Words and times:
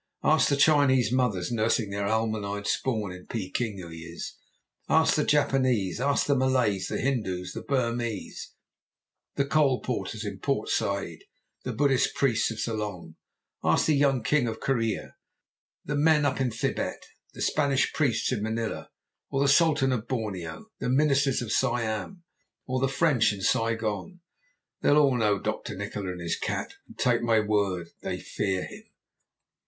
Ask 0.23 0.49
the 0.49 0.57
Chinese 0.57 1.11
mothers 1.11 1.51
nursing 1.51 1.91
their 1.91 2.07
almond 2.07 2.43
eyed 2.43 2.65
spawn 2.65 3.11
in 3.11 3.27
Peking 3.27 3.77
who 3.77 3.89
he 3.89 3.99
is; 3.99 4.33
ask 4.89 5.13
the 5.13 5.23
Japanese, 5.23 6.01
ask 6.01 6.25
the 6.25 6.35
Malays, 6.35 6.87
the 6.87 6.97
Hindoos, 6.97 7.53
the 7.53 7.61
Burmese, 7.61 8.55
the 9.35 9.45
coal 9.45 9.79
porters 9.79 10.25
in 10.25 10.39
Port 10.39 10.69
Said, 10.69 11.19
the 11.63 11.71
Buddhist 11.71 12.15
priests 12.15 12.49
of 12.49 12.59
Ceylon; 12.59 13.15
ask 13.63 13.85
the 13.85 14.21
King 14.25 14.47
of 14.47 14.59
Corea, 14.59 15.17
the 15.85 15.95
men 15.95 16.25
up 16.25 16.41
in 16.41 16.49
Thibet, 16.49 17.05
the 17.35 17.41
Spanish 17.43 17.93
priests 17.93 18.31
in 18.31 18.41
Manilla, 18.41 18.89
or 19.29 19.39
the 19.39 19.47
Sultan 19.47 19.91
of 19.91 20.07
Borneo, 20.07 20.65
the 20.79 20.89
ministers 20.89 21.43
of 21.43 21.51
Siam, 21.51 22.23
or 22.65 22.79
the 22.79 22.87
French 22.87 23.31
in 23.31 23.41
Saigon 23.41 24.19
they'll 24.81 24.97
all 24.97 25.15
know 25.15 25.37
Dr. 25.37 25.75
Nikola 25.77 26.13
and 26.13 26.21
his 26.21 26.37
cat, 26.37 26.73
and, 26.87 26.97
take 26.97 27.21
my 27.21 27.39
word, 27.39 27.89
they 28.01 28.19
fear 28.19 28.65
him.' 28.65 28.85